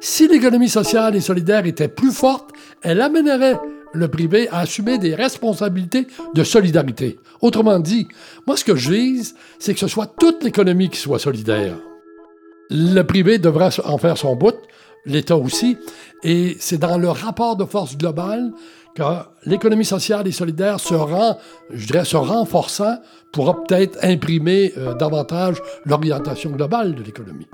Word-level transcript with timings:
Si 0.00 0.28
l'économie 0.28 0.68
sociale 0.68 1.14
et 1.14 1.20
solidaire 1.20 1.66
était 1.66 1.88
plus 1.88 2.10
forte, 2.10 2.50
elle 2.82 3.02
amènerait 3.02 3.58
le 3.92 4.08
privé 4.08 4.48
à 4.48 4.60
assumer 4.60 4.98
des 4.98 5.14
responsabilités 5.14 6.06
de 6.34 6.42
solidarité. 6.42 7.18
Autrement 7.42 7.78
dit, 7.78 8.08
moi 8.46 8.56
ce 8.56 8.64
que 8.64 8.76
je 8.76 8.92
vise, 8.92 9.34
c'est 9.58 9.74
que 9.74 9.80
ce 9.80 9.88
soit 9.88 10.06
toute 10.06 10.42
l'économie 10.42 10.88
qui 10.88 10.98
soit 10.98 11.18
solidaire. 11.18 11.76
Le 12.70 13.02
privé 13.02 13.38
devra 13.38 13.68
en 13.84 13.98
faire 13.98 14.16
son 14.16 14.36
bout, 14.36 14.56
l'État 15.06 15.36
aussi, 15.36 15.76
et 16.22 16.56
c'est 16.60 16.78
dans 16.78 16.98
le 16.98 17.08
rapport 17.08 17.56
de 17.56 17.64
force 17.64 17.96
global 17.96 18.52
que 18.94 19.02
l'économie 19.46 19.84
sociale 19.84 20.26
et 20.26 20.32
solidaire 20.32 20.80
se 20.80 20.94
rend, 20.94 21.38
je 21.70 21.86
dirais, 21.86 22.04
se 22.04 22.16
renforçant 22.16 22.96
pourra 23.32 23.62
peut-être 23.62 23.98
imprimer 24.02 24.72
euh, 24.76 24.94
davantage 24.94 25.56
l'orientation 25.84 26.50
globale 26.50 26.94
de 26.94 27.02
l'économie. 27.02 27.46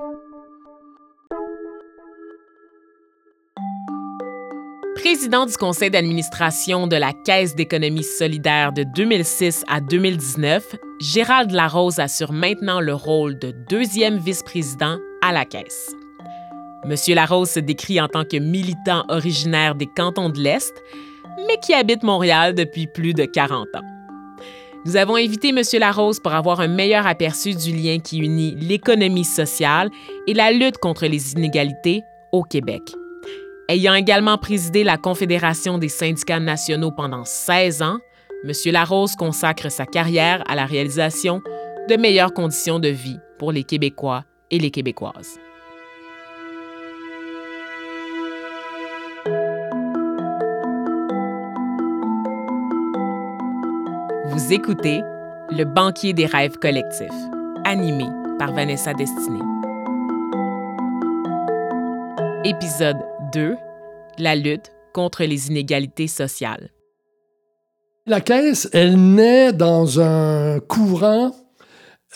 Président 4.96 5.46
du 5.46 5.56
conseil 5.56 5.90
d'administration 5.90 6.86
de 6.88 6.96
la 6.96 7.12
Caisse 7.12 7.54
d'économie 7.54 8.02
solidaire 8.02 8.72
de 8.72 8.84
2006 8.96 9.64
à 9.68 9.80
2019, 9.80 10.74
Gérald 11.00 11.52
Larose 11.52 12.00
assure 12.00 12.32
maintenant 12.32 12.80
le 12.80 12.94
rôle 12.94 13.38
de 13.38 13.52
deuxième 13.68 14.18
vice-président 14.18 14.98
à 15.22 15.32
la 15.32 15.44
Caisse. 15.44 15.94
Monsieur 16.86 17.16
Larose 17.16 17.50
se 17.50 17.58
décrit 17.58 18.00
en 18.00 18.06
tant 18.06 18.24
que 18.24 18.36
militant 18.36 19.04
originaire 19.08 19.74
des 19.74 19.86
cantons 19.86 20.28
de 20.28 20.38
l'Est, 20.38 20.72
mais 21.48 21.56
qui 21.60 21.74
habite 21.74 22.04
Montréal 22.04 22.54
depuis 22.54 22.86
plus 22.86 23.12
de 23.12 23.24
40 23.24 23.66
ans. 23.74 23.84
Nous 24.84 24.94
avons 24.94 25.16
invité 25.16 25.50
Monsieur 25.50 25.80
Larose 25.80 26.20
pour 26.20 26.32
avoir 26.32 26.60
un 26.60 26.68
meilleur 26.68 27.04
aperçu 27.08 27.54
du 27.54 27.72
lien 27.72 27.98
qui 27.98 28.18
unit 28.18 28.54
l'économie 28.54 29.24
sociale 29.24 29.90
et 30.28 30.34
la 30.34 30.52
lutte 30.52 30.78
contre 30.78 31.06
les 31.06 31.32
inégalités 31.32 32.02
au 32.30 32.44
Québec. 32.44 32.82
Ayant 33.68 33.94
également 33.94 34.38
présidé 34.38 34.84
la 34.84 34.96
Confédération 34.96 35.78
des 35.78 35.88
syndicats 35.88 36.38
nationaux 36.38 36.92
pendant 36.92 37.24
16 37.24 37.82
ans, 37.82 37.98
M. 38.44 38.52
Larose 38.66 39.16
consacre 39.16 39.72
sa 39.72 39.86
carrière 39.86 40.44
à 40.46 40.54
la 40.54 40.66
réalisation 40.66 41.42
de 41.88 41.96
meilleures 41.96 42.32
conditions 42.32 42.78
de 42.78 42.88
vie 42.88 43.18
pour 43.40 43.50
les 43.50 43.64
Québécois 43.64 44.22
et 44.52 44.60
les 44.60 44.70
Québécoises. 44.70 45.40
Vous 54.36 54.52
écoutez 54.52 55.00
Le 55.48 55.64
banquier 55.64 56.12
des 56.12 56.26
rêves 56.26 56.58
collectifs, 56.58 57.08
animé 57.64 58.04
par 58.38 58.52
Vanessa 58.52 58.92
Destinée. 58.92 59.40
Épisode 62.44 62.98
2. 63.32 63.56
La 64.18 64.36
lutte 64.36 64.72
contre 64.92 65.24
les 65.24 65.48
inégalités 65.48 66.06
sociales. 66.06 66.68
La 68.04 68.20
Caisse, 68.20 68.68
elle 68.74 69.14
naît 69.14 69.54
dans 69.54 70.00
un 70.00 70.60
courant 70.60 71.34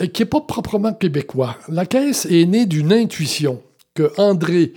euh, 0.03 0.07
qui 0.07 0.21
n'est 0.21 0.29
pas 0.29 0.43
proprement 0.43 0.93
québécois. 0.93 1.57
La 1.69 1.87
Caisse 1.87 2.27
est 2.27 2.45
née 2.45 2.67
d'une 2.67 2.93
intuition 2.93 3.63
que 3.95 4.13
André 4.19 4.75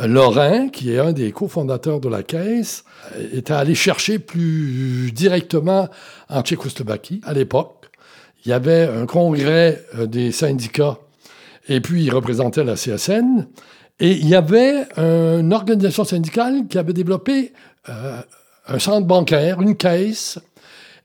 euh, 0.00 0.06
Lorrain, 0.06 0.68
qui 0.68 0.92
est 0.92 0.98
un 0.98 1.12
des 1.12 1.32
cofondateurs 1.32 2.00
de 2.00 2.08
la 2.08 2.22
Caisse, 2.22 2.84
euh, 3.16 3.28
était 3.32 3.52
allé 3.52 3.74
chercher 3.74 4.18
plus 4.18 5.12
directement 5.12 5.88
en 6.28 6.42
Tchécoslovaquie 6.42 7.20
à 7.24 7.32
l'époque. 7.32 7.90
Il 8.44 8.50
y 8.50 8.52
avait 8.52 8.88
un 8.88 9.06
congrès 9.06 9.84
des 10.06 10.30
syndicats 10.32 10.98
et 11.68 11.80
puis 11.80 12.04
il 12.04 12.10
représentait 12.10 12.64
la 12.64 12.74
CSN. 12.74 13.46
Et 14.00 14.12
il 14.12 14.28
y 14.28 14.36
avait 14.36 14.86
une 14.96 15.52
organisation 15.52 16.04
syndicale 16.04 16.68
qui 16.68 16.78
avait 16.78 16.92
développé 16.92 17.52
euh, 17.88 18.20
un 18.66 18.78
centre 18.78 19.06
bancaire, 19.06 19.62
une 19.62 19.76
caisse. 19.76 20.38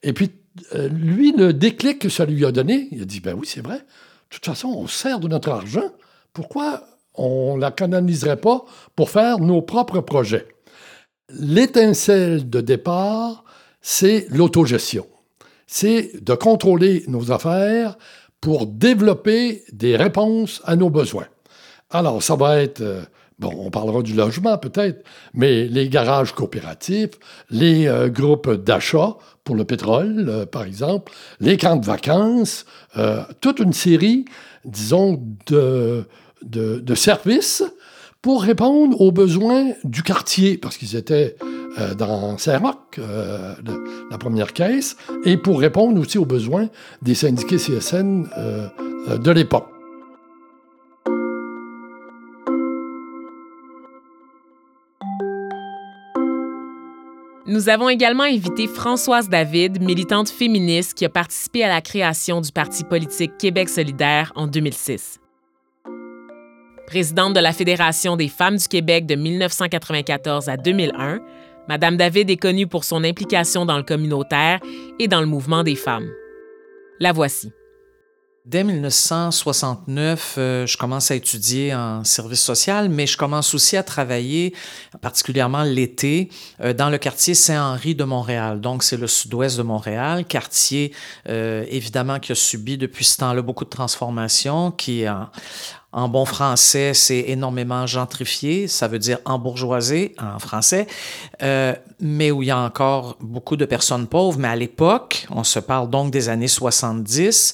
Et 0.01 0.11
puis, 0.13 0.31
euh, 0.75 0.89
lui, 0.89 1.31
le 1.31 1.53
déclic 1.53 1.99
que 1.99 2.09
ça 2.09 2.25
lui 2.25 2.45
a 2.45 2.51
donné, 2.51 2.89
il 2.91 3.01
a 3.01 3.05
dit, 3.05 3.21
ben 3.21 3.35
oui, 3.35 3.47
c'est 3.47 3.61
vrai. 3.61 3.77
De 3.77 3.83
toute 4.29 4.45
façon, 4.45 4.67
on 4.67 4.87
sert 4.87 5.19
de 5.19 5.27
notre 5.27 5.49
argent. 5.49 5.91
Pourquoi 6.33 6.83
on 7.15 7.55
ne 7.55 7.61
la 7.61 7.71
canaliserait 7.71 8.41
pas 8.41 8.65
pour 8.95 9.09
faire 9.09 9.39
nos 9.39 9.61
propres 9.61 10.01
projets? 10.01 10.47
L'étincelle 11.29 12.49
de 12.49 12.61
départ, 12.61 13.43
c'est 13.81 14.27
l'autogestion. 14.29 15.05
C'est 15.67 16.23
de 16.23 16.33
contrôler 16.35 17.03
nos 17.07 17.31
affaires 17.31 17.97
pour 18.41 18.67
développer 18.67 19.63
des 19.71 19.95
réponses 19.95 20.61
à 20.65 20.75
nos 20.75 20.89
besoins. 20.89 21.27
Alors, 21.89 22.21
ça 22.21 22.35
va 22.35 22.61
être, 22.61 22.81
euh, 22.81 23.03
bon, 23.39 23.53
on 23.57 23.69
parlera 23.69 24.01
du 24.01 24.13
logement 24.13 24.57
peut-être, 24.57 25.05
mais 25.33 25.65
les 25.65 25.87
garages 25.87 26.33
coopératifs, 26.33 27.11
les 27.49 27.87
euh, 27.87 28.09
groupes 28.09 28.51
d'achat 28.51 29.15
pour 29.43 29.55
le 29.55 29.63
pétrole, 29.63 30.25
euh, 30.27 30.45
par 30.45 30.63
exemple, 30.63 31.13
les 31.39 31.55
camps 31.55 31.77
de 31.77 31.85
vacances, 31.85 32.65
toute 33.41 33.59
une 33.59 33.73
série, 33.73 34.25
disons, 34.65 35.21
de, 35.47 36.05
de, 36.43 36.95
services 36.95 37.63
pour 38.21 38.43
répondre 38.43 39.01
aux 39.01 39.11
besoins 39.11 39.71
du 39.83 40.03
quartier, 40.03 40.57
parce 40.57 40.77
qu'ils 40.77 40.95
étaient 40.95 41.35
dans 41.97 42.37
Saint-Roch, 42.37 42.97
la 42.97 44.17
première 44.17 44.53
caisse, 44.53 44.95
et 45.25 45.35
pour 45.37 45.59
répondre 45.59 45.99
aussi 45.99 46.17
aux 46.17 46.25
besoins 46.25 46.69
des 47.01 47.15
syndiqués 47.15 47.57
CSN 47.57 48.27
de 49.21 49.31
l'époque. 49.31 49.73
Nous 57.53 57.69
avons 57.69 57.87
également 57.87 58.23
invité 58.23 58.65
Françoise 58.67 59.29
David, 59.29 59.79
militante 59.79 60.29
féministe 60.29 60.95
qui 60.95 61.05
a 61.05 61.09
participé 61.09 61.63
à 61.63 61.67
la 61.67 61.81
création 61.81 62.41
du 62.41 62.51
parti 62.51 62.83
politique 62.83 63.37
Québec 63.37 63.69
solidaire 63.69 64.31
en 64.35 64.47
2006. 64.47 65.19
Présidente 66.87 67.33
de 67.33 67.39
la 67.39 67.53
Fédération 67.53 68.17
des 68.17 68.27
femmes 68.27 68.57
du 68.57 68.67
Québec 68.67 69.05
de 69.05 69.15
1994 69.15 70.49
à 70.49 70.57
2001, 70.57 71.21
Madame 71.69 71.95
David 71.95 72.29
est 72.29 72.37
connue 72.37 72.67
pour 72.67 72.83
son 72.83 73.03
implication 73.03 73.65
dans 73.65 73.77
le 73.77 73.83
communautaire 73.83 74.59
et 74.99 75.07
dans 75.07 75.21
le 75.21 75.25
mouvement 75.25 75.63
des 75.63 75.75
femmes. 75.75 76.09
La 76.99 77.13
voici. 77.13 77.51
Dès 78.45 78.65
1969, 78.65 80.35
euh, 80.37 80.67
je 80.67 80.75
commence 80.75 81.09
à 81.11 81.15
étudier 81.15 81.73
en 81.73 82.03
service 82.03 82.41
social, 82.41 82.89
mais 82.89 83.07
je 83.07 83.15
commence 83.15 83.53
aussi 83.53 83.77
à 83.77 83.83
travailler, 83.83 84.53
particulièrement 84.99 85.63
l'été, 85.63 86.29
euh, 86.59 86.73
dans 86.73 86.89
le 86.89 86.97
quartier 86.97 87.35
Saint-Henri 87.35 87.95
de 87.95 88.03
Montréal. 88.03 88.59
Donc, 88.59 88.83
c'est 88.83 88.97
le 88.97 89.07
sud-ouest 89.07 89.57
de 89.57 89.63
Montréal, 89.63 90.25
quartier 90.25 90.93
euh, 91.29 91.63
évidemment 91.69 92.19
qui 92.19 92.33
a 92.33 92.35
subi 92.35 92.77
depuis 92.77 93.05
ce 93.05 93.15
temps-là 93.19 93.41
beaucoup 93.41 93.63
de 93.63 93.69
transformations, 93.69 94.71
qui 94.71 95.07
en, 95.07 95.29
en 95.93 96.09
bon 96.09 96.25
français, 96.25 96.93
c'est 96.95 97.25
énormément 97.27 97.85
gentrifié, 97.85 98.67
ça 98.67 98.87
veut 98.87 98.99
dire 98.99 99.19
embourgeoisé 99.25 100.15
en 100.19 100.39
français, 100.39 100.87
euh, 101.43 101.73
mais 101.99 102.31
où 102.31 102.41
il 102.41 102.47
y 102.47 102.51
a 102.51 102.57
encore 102.57 103.15
beaucoup 103.21 103.55
de 103.55 103.65
personnes 103.65 104.07
pauvres. 104.07 104.39
Mais 104.39 104.47
à 104.47 104.55
l'époque, 104.55 105.27
on 105.29 105.43
se 105.43 105.59
parle 105.59 105.89
donc 105.89 106.11
des 106.11 106.29
années 106.29 106.47
70, 106.47 107.53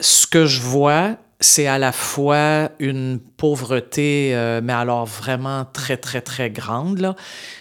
ce 0.00 0.26
que 0.26 0.46
je 0.46 0.60
vois, 0.60 1.16
c'est 1.38 1.68
à 1.68 1.78
la 1.78 1.92
fois 1.92 2.70
une 2.80 3.20
pauvreté, 3.36 4.32
euh, 4.34 4.60
mais 4.62 4.72
alors 4.72 5.06
vraiment 5.06 5.64
très, 5.64 5.96
très, 5.96 6.20
très 6.20 6.50
grande. 6.50 7.14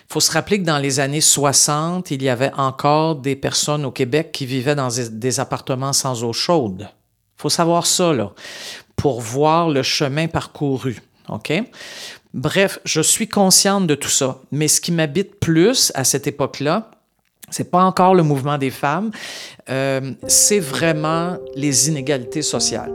Il 0.10 0.14
faut 0.14 0.20
se 0.20 0.32
rappeler 0.32 0.60
que 0.60 0.66
dans 0.66 0.80
les 0.80 1.00
années 1.00 1.22
60, 1.22 2.10
il 2.10 2.24
y 2.24 2.30
avait 2.30 2.52
encore 2.58 3.16
des 3.18 3.36
personnes 3.36 3.86
au 3.86 3.92
Québec 3.92 4.32
qui 4.32 4.48
vivaient 4.48 4.76
dans 4.76 4.90
des 5.12 5.40
appartements 5.40 5.94
sans 5.94 6.24
eau 6.24 6.34
chaude. 6.34 6.90
Faut 7.42 7.50
savoir 7.50 7.88
ça, 7.88 8.14
là, 8.14 8.34
pour 8.96 9.20
voir 9.20 9.68
le 9.68 9.82
chemin 9.82 10.28
parcouru. 10.28 11.02
OK? 11.28 11.52
Bref, 12.36 12.78
je 12.86 13.02
suis 13.02 13.28
consciente 13.28 13.88
de 13.88 13.96
tout 13.96 14.12
ça, 14.12 14.38
mais 14.52 14.68
ce 14.68 14.80
qui 14.80 14.92
m'habite 14.92 15.40
plus 15.40 15.92
à 15.96 16.04
cette 16.04 16.28
époque-là, 16.28 16.92
c'est 17.50 17.72
pas 17.72 17.82
encore 17.82 18.14
le 18.14 18.22
mouvement 18.22 18.60
des 18.60 18.70
femmes, 18.70 19.10
euh, 19.72 20.14
c'est 20.28 20.60
vraiment 20.60 21.40
les 21.56 21.90
inégalités 21.90 22.44
sociales. 22.44 22.94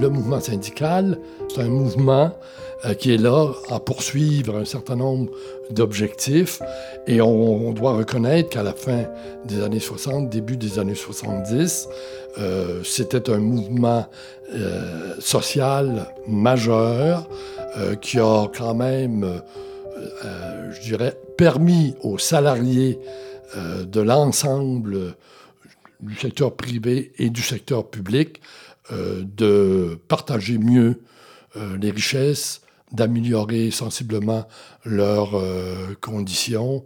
Le 0.00 0.08
mouvement 0.08 0.40
syndical, 0.40 1.18
c'est 1.48 1.60
un 1.60 1.68
mouvement 1.68 2.32
qui 2.98 3.12
est 3.12 3.16
là 3.16 3.52
à 3.70 3.80
poursuivre 3.80 4.56
un 4.56 4.64
certain 4.64 4.96
nombre 4.96 5.32
d'objectifs. 5.70 6.60
Et 7.06 7.20
on, 7.20 7.72
doit 7.72 7.94
reconnaître 7.94 8.50
qu'à 8.50 8.62
la 8.62 8.74
fin 8.74 9.04
des 9.44 9.62
années 9.62 9.80
60, 9.80 10.28
début 10.28 10.56
des 10.56 10.78
années 10.78 10.94
70, 10.94 11.88
euh, 12.38 12.82
c'était 12.84 13.30
un 13.30 13.38
mouvement 13.38 14.06
euh, 14.54 15.14
social 15.18 16.06
majeur 16.28 17.28
qui 18.00 18.18
a 18.18 18.46
quand 18.56 18.74
même 18.74 19.42
euh, 20.24 20.72
je 20.72 20.80
dirais, 20.82 21.16
permis 21.36 21.94
aux 22.00 22.18
salariés 22.18 22.98
euh, 23.56 23.84
de 23.84 24.00
l'ensemble 24.00 25.14
du 26.00 26.14
secteur 26.16 26.54
privé 26.54 27.12
et 27.18 27.30
du 27.30 27.42
secteur 27.42 27.88
public 27.88 28.40
de 28.90 29.98
partager 30.06 30.58
mieux 30.58 31.00
les 31.80 31.90
richesses, 31.90 32.60
d'améliorer 32.92 33.70
sensiblement 33.70 34.46
leurs 34.84 35.34
conditions. 36.00 36.84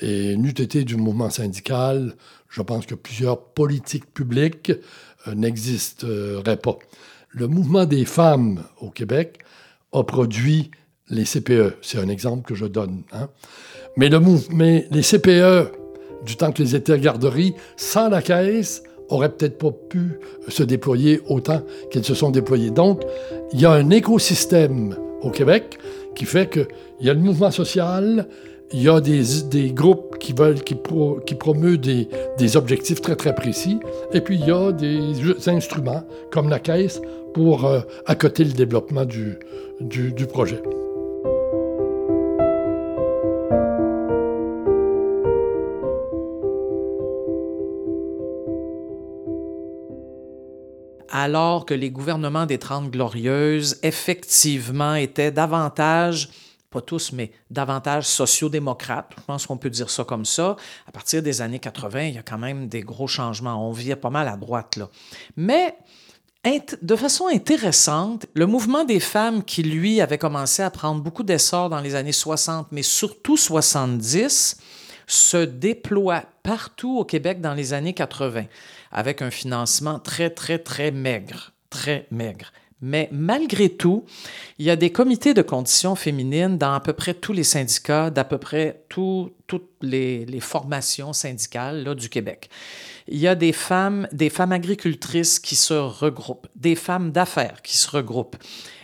Et 0.00 0.36
n'eût 0.36 0.50
été 0.50 0.84
du 0.84 0.96
mouvement 0.96 1.30
syndical, 1.30 2.14
je 2.48 2.62
pense 2.62 2.84
que 2.86 2.94
plusieurs 2.94 3.40
politiques 3.40 4.12
publiques 4.12 4.72
n'existeraient 5.34 6.58
pas. 6.58 6.78
Le 7.30 7.48
mouvement 7.48 7.84
des 7.84 8.04
femmes 8.04 8.64
au 8.80 8.90
Québec 8.90 9.38
a 9.92 10.02
produit 10.02 10.70
les 11.08 11.24
CPE. 11.24 11.76
C'est 11.82 11.98
un 11.98 12.08
exemple 12.08 12.46
que 12.46 12.54
je 12.54 12.66
donne. 12.66 13.02
Hein. 13.12 13.28
Mais, 13.96 14.08
le 14.08 14.20
mais 14.50 14.86
les 14.90 15.02
CPE, 15.02 15.72
du 16.24 16.36
temps 16.36 16.52
que 16.52 16.62
les 16.62 16.74
étaient 16.74 16.98
garderies, 16.98 17.54
sans 17.76 18.08
la 18.08 18.22
caisse, 18.22 18.82
auraient 19.08 19.30
peut-être 19.30 19.58
pas 19.58 19.70
pu 19.70 20.18
se 20.48 20.62
déployer 20.62 21.20
autant 21.28 21.62
qu'elles 21.90 22.04
se 22.04 22.14
sont 22.14 22.30
déployées. 22.30 22.70
Donc, 22.70 23.02
il 23.52 23.60
y 23.60 23.66
a 23.66 23.72
un 23.72 23.90
écosystème 23.90 24.96
au 25.22 25.30
Québec 25.30 25.78
qui 26.14 26.24
fait 26.24 26.50
qu'il 26.50 26.66
y 27.00 27.10
a 27.10 27.14
le 27.14 27.20
mouvement 27.20 27.50
social, 27.50 28.26
il 28.72 28.82
y 28.82 28.88
a 28.88 29.00
des, 29.00 29.70
groupes 29.72 30.18
qui 30.18 30.32
veulent, 30.32 30.62
qui, 30.62 30.74
promeuvent 30.74 31.78
des, 31.78 32.56
objectifs 32.56 33.00
très 33.00 33.16
très 33.16 33.34
précis, 33.34 33.78
et 34.12 34.20
puis 34.20 34.36
il 34.36 34.46
y 34.46 34.50
a 34.50 34.72
des 34.72 35.48
instruments 35.48 36.02
comme 36.30 36.48
la 36.48 36.58
caisse 36.58 37.00
pour 37.32 37.66
euh, 37.66 37.80
accoter 38.06 38.44
le 38.44 38.52
développement 38.52 39.04
du 39.04 40.26
projet. 40.26 40.60
Alors 51.16 51.64
que 51.64 51.72
les 51.72 51.90
gouvernements 51.90 52.44
des 52.44 52.58
Trente 52.58 52.90
Glorieuses, 52.90 53.78
effectivement, 53.82 54.94
étaient 54.96 55.30
davantage 55.30 56.28
pas 56.68 56.82
tous, 56.82 57.10
mais 57.12 57.32
davantage 57.50 58.04
sociodémocrates. 58.04 59.14
Je 59.16 59.22
pense 59.22 59.46
qu'on 59.46 59.56
peut 59.56 59.70
dire 59.70 59.88
ça 59.88 60.04
comme 60.04 60.26
ça. 60.26 60.56
À 60.86 60.92
partir 60.92 61.22
des 61.22 61.40
années 61.40 61.58
80, 61.58 62.02
il 62.02 62.14
y 62.16 62.18
a 62.18 62.22
quand 62.22 62.36
même 62.36 62.68
des 62.68 62.82
gros 62.82 63.06
changements. 63.06 63.66
On 63.66 63.72
vit 63.72 63.94
pas 63.94 64.10
mal 64.10 64.28
à 64.28 64.36
droite, 64.36 64.76
là. 64.76 64.90
Mais 65.38 65.78
de 66.82 66.96
façon 66.96 67.28
intéressante, 67.28 68.26
le 68.34 68.44
mouvement 68.44 68.84
des 68.84 69.00
femmes 69.00 69.42
qui, 69.42 69.62
lui, 69.62 70.02
avait 70.02 70.18
commencé 70.18 70.62
à 70.62 70.70
prendre 70.70 71.00
beaucoup 71.00 71.22
d'essor 71.22 71.70
dans 71.70 71.80
les 71.80 71.94
années 71.94 72.12
60, 72.12 72.66
mais 72.72 72.82
surtout 72.82 73.38
70, 73.38 74.58
se 75.06 75.38
déploie 75.38 76.24
partout 76.42 76.98
au 76.98 77.04
Québec 77.06 77.40
dans 77.40 77.54
les 77.54 77.72
années 77.72 77.94
80 77.94 78.44
avec 78.96 79.22
un 79.22 79.30
financement 79.30 80.00
très, 80.00 80.30
très, 80.30 80.58
très 80.58 80.90
maigre, 80.90 81.52
très 81.70 82.08
maigre. 82.10 82.50
Mais 82.80 83.08
malgré 83.12 83.68
tout, 83.68 84.04
il 84.58 84.66
y 84.66 84.70
a 84.70 84.76
des 84.76 84.90
comités 84.90 85.34
de 85.34 85.42
conditions 85.42 85.94
féminines 85.94 86.58
dans 86.58 86.72
à 86.72 86.80
peu 86.80 86.94
près 86.94 87.14
tous 87.14 87.32
les 87.32 87.44
syndicats, 87.44 88.10
d'à 88.10 88.24
peu 88.24 88.38
près 88.38 88.84
toutes 88.88 89.32
les, 89.82 90.40
formations 90.40 91.12
syndicales 91.12 91.84
là, 91.84 91.94
du 91.94 92.08
Québec. 92.08 92.50
Il 93.06 93.18
y 93.18 93.28
a 93.28 93.34
des 93.34 93.52
femmes, 93.52 94.08
des 94.12 94.30
femmes 94.30 94.52
agricultrices 94.52 95.38
qui 95.38 95.56
se 95.56 95.74
regroupent, 95.74 96.48
des 96.56 96.74
femmes 96.74 97.12
d'affaires 97.12 97.62
qui 97.62 97.76
se 97.76 97.90
regroupent. 97.90 98.36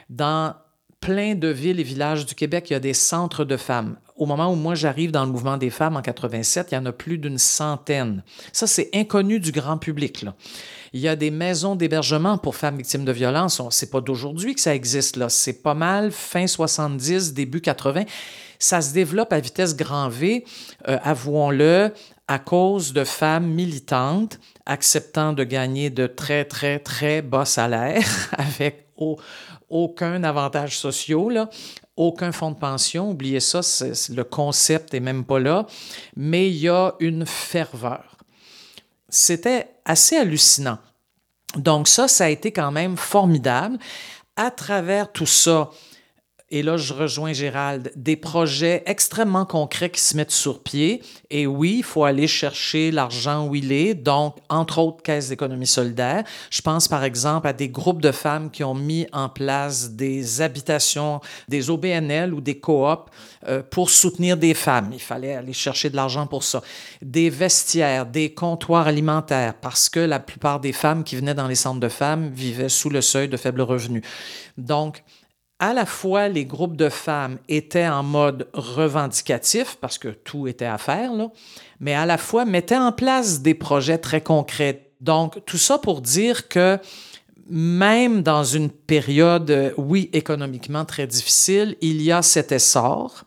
Dans 0.09 0.55
plein 1.00 1.35
de 1.35 1.49
villes 1.49 1.81
et 1.81 1.85
villages 1.85 2.26
du 2.26 2.35
Québec, 2.35 2.70
il 2.70 2.75
y 2.75 2.76
a 2.76 2.81
des 2.81 2.94
centres 2.94 3.44
de 3.44 3.56
femmes. 3.56 3.97
Au 4.23 4.27
moment 4.27 4.53
où 4.53 4.55
moi 4.55 4.77
j'arrive 4.77 5.11
dans 5.11 5.25
le 5.25 5.33
mouvement 5.33 5.57
des 5.57 5.69
femmes 5.69 5.97
en 5.97 6.01
87, 6.01 6.69
il 6.71 6.75
y 6.77 6.79
en 6.79 6.87
a 6.87 6.93
plus 6.93 7.19
d'une 7.19 7.39
centaine. 7.39 8.23
Ça, 8.53 8.69
c'est 8.69 8.89
inconnu 8.95 9.41
du 9.41 9.51
grand 9.51 9.79
public. 9.79 10.25
Il 10.93 11.01
y 11.01 11.09
a 11.09 11.17
des 11.17 11.33
maisons 11.33 11.75
d'hébergement 11.75 12.39
pour 12.39 12.55
femmes 12.55 12.77
victimes 12.77 13.05
de 13.05 13.11
violences. 13.11 13.61
C'est 13.71 13.91
pas 13.91 14.01
d'aujourd'hui 14.01 14.55
que 14.55 14.61
ça 14.61 14.77
existe. 14.77 15.19
C'est 15.29 15.65
pas 15.65 15.75
mal 15.75 16.13
fin 16.13 16.47
70, 16.47 17.35
début 17.35 17.61
80. 17.61 18.05
Ça 18.61 18.81
se 18.81 18.95
développe 18.95 19.33
à 19.33 19.41
vitesse 19.41 19.75
grand 19.75 20.09
V, 20.09 20.45
euh, 20.87 20.99
avouons-le, 21.03 21.93
à 22.29 22.39
cause 22.39 22.93
de 22.93 23.03
femmes 23.03 23.49
militantes 23.49 24.39
acceptant 24.67 25.33
de 25.33 25.43
gagner 25.43 25.91
de 25.91 26.07
très, 26.07 26.45
très, 26.45 26.79
très 26.79 27.23
bas 27.23 27.45
salaires 27.45 28.07
avec 28.39 28.87
aucun 29.69 30.23
avantage 30.23 30.79
social, 30.79 31.33
là, 31.33 31.51
aucun 31.97 32.33
fonds 32.33 32.50
de 32.50 32.59
pension. 32.59 33.11
Oubliez 33.11 33.41
ça, 33.41 33.61
le 34.11 34.23
concept 34.23 34.93
n'est 34.93 35.00
même 35.00 35.25
pas 35.25 35.39
là. 35.39 35.67
Mais 36.17 36.49
il 36.49 36.56
y 36.56 36.69
a 36.69 36.94
une 37.00 37.27
ferveur. 37.27 38.17
C'était 39.09 39.69
assez 39.85 40.17
hallucinant. 40.17 40.79
Donc 41.56 41.89
ça, 41.89 42.09
ça 42.09 42.25
a 42.25 42.29
été 42.29 42.53
quand 42.53 42.71
même 42.71 42.97
formidable. 42.97 43.79
À 44.37 44.50
travers 44.50 45.12
tout 45.12 45.27
ça, 45.27 45.71
et 46.52 46.62
là 46.62 46.76
je 46.76 46.93
rejoins 46.93 47.32
Gérald, 47.32 47.90
des 47.96 48.14
projets 48.14 48.82
extrêmement 48.84 49.46
concrets 49.46 49.88
qui 49.88 50.00
se 50.00 50.16
mettent 50.16 50.31
sur 50.31 50.62
pied. 50.62 51.02
Et 51.31 51.46
oui, 51.46 51.76
il 51.78 51.82
faut 51.82 52.04
aller 52.04 52.28
chercher 52.28 52.90
l'argent 52.90 53.49
où 53.49 53.54
il 53.54 53.72
est, 53.72 53.94
donc 53.94 54.37
entre 54.50 54.78
autres 54.78 55.02
Caisse 55.02 55.31
d'économie 55.31 55.66
solidaire. 55.66 56.25
Je 56.50 56.60
pense 56.60 56.88
par 56.88 57.04
exemple 57.04 57.49
à 57.49 57.54
des 57.54 57.70
groupes 57.70 58.02
de 58.02 58.12
femmes 58.12 58.50
qui 58.50 58.62
ont 58.64 58.75
mis 58.75 59.06
en 59.12 59.31
place 59.31 59.93
des 59.93 60.43
habitations, 60.43 61.20
des 61.49 61.70
OBNL 61.70 62.34
ou 62.34 62.43
des 62.43 62.58
coops 62.58 63.10
euh, 63.49 63.62
pour 63.62 63.88
soutenir 63.88 64.37
des 64.37 64.52
femmes. 64.52 64.90
Il 64.93 65.00
fallait 65.00 65.34
aller 65.34 65.54
chercher 65.54 65.88
de 65.88 65.96
l'argent 65.96 66.26
pour 66.26 66.44
ça. 66.44 66.60
Des 67.00 67.31
vestiaires, 67.31 68.04
des 68.04 68.34
comptoirs 68.34 68.87
alimentaires, 68.87 69.54
parce 69.54 69.88
que 69.88 70.00
la 70.00 70.20
plupart 70.20 70.60
des 70.60 70.72
femmes 70.72 71.02
qui 71.02 71.16
venaient 71.16 71.34
dans 71.34 71.49
les 71.49 71.54
centres 71.54 71.81
de 71.81 71.88
femmes 71.88 72.28
vivaient 72.28 72.69
sous 72.69 72.90
le 72.90 73.00
seuil 73.00 73.28
de 73.28 73.38
faible 73.38 73.62
revenu. 73.62 74.02
Donc, 74.58 75.02
à 75.62 75.73
la 75.73 75.87
fois 75.87 76.26
les 76.26 76.44
groupes 76.44 76.76
de 76.76 76.88
femmes 76.88 77.38
étaient 77.49 77.87
en 77.87 78.03
mode 78.03 78.49
revendicatif, 78.53 79.76
parce 79.81 79.97
que 79.97 80.09
tout 80.09 80.49
était 80.49 80.64
à 80.64 80.76
faire, 80.76 81.12
mais 81.79 81.94
à 81.94 82.05
la 82.05 82.19
fois 82.19 82.44
mettaient 82.44 82.76
en 82.76 82.91
place 82.91 83.43
des 83.43 83.55
projets 83.55 83.99
très 83.99 84.20
concrets. 84.20 84.91
Donc, 85.00 85.44
tout 85.47 85.59
ça 85.59 85.79
pour 85.79 86.00
dire 86.00 86.49
que 86.49 86.81
même 87.49 88.23
dans 88.23 88.43
une 88.43 88.70
période, 88.70 89.73
oui, 89.76 90.11
économiquement 90.12 90.85
très 90.85 91.06
difficile, 91.06 91.76
il 91.81 92.03
y 92.03 92.11
a 92.11 92.23
cet 92.23 92.50
essor. 92.50 93.23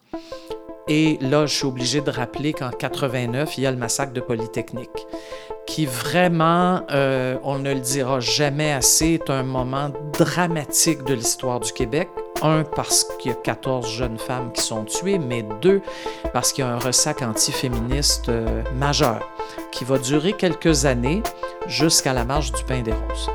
Et 0.89 1.17
là, 1.21 1.45
je 1.45 1.55
suis 1.55 1.65
obligé 1.65 2.01
de 2.01 2.11
rappeler 2.11 2.51
qu'en 2.51 2.69
89, 2.69 3.57
il 3.57 3.63
y 3.63 3.65
a 3.65 3.71
le 3.71 3.77
massacre 3.77 4.11
de 4.11 4.19
Polytechnique, 4.19 5.07
qui 5.65 5.85
vraiment, 5.85 6.81
euh, 6.91 7.37
on 7.43 7.59
ne 7.59 7.73
le 7.73 7.79
dira 7.79 8.19
jamais 8.19 8.73
assez, 8.73 9.13
est 9.13 9.29
un 9.29 9.43
moment 9.43 9.93
dramatique 10.11 11.03
de 11.05 11.13
l'histoire 11.13 11.61
du 11.61 11.71
Québec. 11.71 12.09
Un, 12.45 12.63
parce 12.63 13.05
qu'il 13.17 13.31
y 13.31 13.33
a 13.33 13.37
14 13.37 13.89
jeunes 13.89 14.19
femmes 14.19 14.51
qui 14.51 14.61
sont 14.61 14.83
tuées, 14.83 15.17
mais 15.17 15.43
deux, 15.61 15.81
parce 16.31 16.53
qu'il 16.53 16.63
y 16.63 16.67
a 16.67 16.71
un 16.71 16.77
ressac 16.77 17.23
antiféministe 17.23 18.29
euh, 18.29 18.61
majeur 18.75 19.19
qui 19.71 19.83
va 19.83 19.97
durer 19.97 20.33
quelques 20.33 20.85
années 20.85 21.23
jusqu'à 21.65 22.13
la 22.13 22.23
marche 22.23 22.51
du 22.51 22.63
pain 22.63 22.83
des 22.83 22.91
roses. 22.91 23.31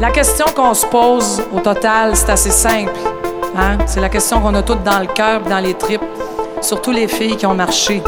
La 0.00 0.10
question 0.10 0.44
qu'on 0.54 0.74
se 0.74 0.84
pose 0.84 1.42
au 1.50 1.60
total, 1.60 2.14
c'est 2.14 2.28
assez 2.28 2.50
simple. 2.50 2.92
Hein? 3.56 3.78
C'est 3.86 4.00
la 4.00 4.10
question 4.10 4.38
qu'on 4.42 4.54
a 4.54 4.62
toutes 4.62 4.82
dans 4.82 4.98
le 4.98 5.06
cœur, 5.06 5.40
dans 5.40 5.60
les 5.60 5.72
tripes, 5.72 6.04
surtout 6.60 6.92
les 6.92 7.08
filles 7.08 7.38
qui 7.38 7.46
ont 7.46 7.54
marché. 7.54 8.02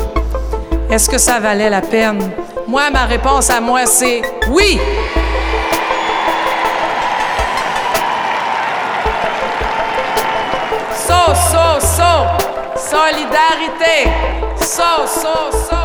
Est-ce 0.91 1.09
que 1.09 1.17
ça 1.17 1.41
valait 1.41 1.71
la 1.71 1.81
peine? 1.81 2.31
Moi, 2.69 2.91
ma 2.91 3.07
réponse 3.07 3.49
à 3.49 3.63
moi, 3.63 3.87
c'est 3.87 4.21
oui! 4.51 4.79
Solidarité! 12.93 14.11
So, 14.59 15.07
so, 15.07 15.51
so! 15.51 15.81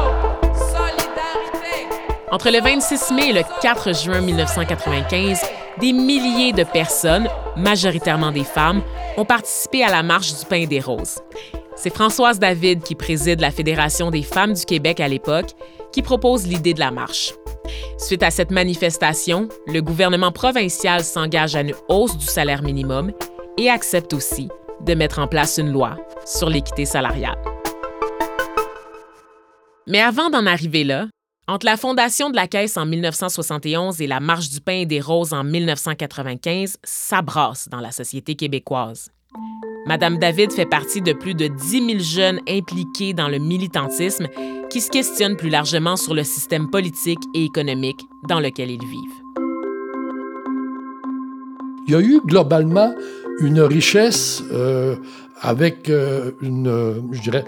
Solidarité! 0.52 1.88
Entre 2.30 2.50
le 2.50 2.60
26 2.60 3.12
mai 3.12 3.30
et 3.30 3.34
le 3.34 3.44
4 3.62 3.96
juin 3.96 4.20
1995, 4.20 5.40
des 5.80 5.94
milliers 5.94 6.52
de 6.52 6.66
personnes, 6.66 7.30
majoritairement 7.56 8.34
des 8.34 8.44
femmes, 8.44 8.82
ont 9.16 9.24
participé 9.24 9.86
à 9.86 9.90
la 9.90 10.04
marche 10.04 10.38
du 10.38 10.46
pain 10.48 10.66
des 10.66 10.82
roses. 10.82 11.20
C'est 11.78 11.96
Françoise 11.96 12.40
David 12.40 12.84
qui 12.84 12.96
préside 12.96 13.40
la 13.40 13.52
Fédération 13.52 14.12
des 14.12 14.24
femmes 14.24 14.52
du 14.52 14.66
Québec 14.66 15.00
à 15.00 15.08
l'époque 15.08 15.52
qui 15.94 16.02
propose 16.02 16.46
l'idée 16.46 16.74
de 16.74 16.82
la 16.82 16.92
marche. 16.92 17.34
Suite 17.98 18.24
à 18.24 18.32
cette 18.32 18.52
manifestation, 18.52 19.48
le 19.66 19.80
gouvernement 19.80 20.34
provincial 20.34 21.06
s'engage 21.06 21.56
à 21.56 21.62
une 21.62 21.74
hausse 21.88 22.18
du 22.18 22.26
salaire 22.26 22.64
minimum 22.64 23.14
et 23.58 23.70
accepte 23.70 24.14
aussi 24.14 24.50
de 24.86 24.94
mettre 24.94 25.20
en 25.20 25.28
place 25.28 25.58
une 25.58 25.72
loi 25.72 25.98
sur 26.26 26.50
l'équité 26.50 26.86
salariale. 26.86 27.38
Mais 29.88 30.02
avant 30.02 30.30
d'en 30.30 30.46
arriver 30.46 30.84
là, 30.84 31.08
Entre 31.50 31.66
la 31.66 31.78
fondation 31.78 32.30
de 32.30 32.36
la 32.36 32.46
Caisse 32.46 32.76
en 32.76 32.86
1971 32.86 34.02
et 34.02 34.08
la 34.08 34.20
Marche 34.20 34.50
du 34.50 34.60
pain 34.60 34.80
et 34.82 34.86
des 34.86 35.00
roses 35.00 35.32
en 35.32 35.46
1995, 35.46 36.76
ça 36.84 37.22
brasse 37.22 37.70
dans 37.70 37.80
la 37.80 37.94
société 37.94 38.36
québécoise. 38.36 39.12
Madame 39.86 40.18
David 40.18 40.52
fait 40.52 40.66
partie 40.66 41.02
de 41.02 41.14
plus 41.14 41.36
de 41.36 41.48
10 41.48 41.86
000 41.86 42.00
jeunes 42.00 42.42
impliqués 42.50 43.14
dans 43.14 43.30
le 43.30 43.38
militantisme 43.38 44.28
qui 44.70 44.82
se 44.82 44.92
questionnent 44.92 45.38
plus 45.38 45.50
largement 45.50 45.96
sur 45.96 46.14
le 46.14 46.26
système 46.26 46.70
politique 46.70 47.22
et 47.34 47.46
économique 47.46 48.02
dans 48.28 48.42
lequel 48.42 48.70
ils 48.70 48.86
vivent. 48.86 49.22
Il 51.88 51.94
y 51.94 51.96
a 51.96 52.02
eu 52.02 52.20
globalement 52.26 52.94
une 53.40 53.62
richesse 53.62 54.44
euh, 54.52 54.96
avec 55.42 55.90
euh, 55.90 56.32
une, 56.42 57.04
je 57.12 57.22
dirais, 57.22 57.46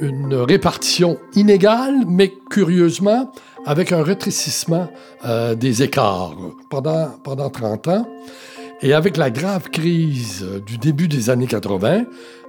une 0.00 0.34
répartition 0.34 1.18
inégale, 1.34 2.04
mais 2.06 2.32
curieusement, 2.50 3.32
avec 3.66 3.92
un 3.92 4.02
rétrécissement 4.02 4.88
euh, 5.24 5.54
des 5.54 5.82
écarts 5.82 6.36
pendant, 6.68 7.10
pendant 7.22 7.50
30 7.50 7.88
ans. 7.88 8.08
Et 8.82 8.92
avec 8.92 9.16
la 9.16 9.30
grave 9.30 9.70
crise 9.70 10.44
du 10.66 10.78
début 10.78 11.08
des 11.08 11.30
années 11.30 11.46
80, 11.46 12.04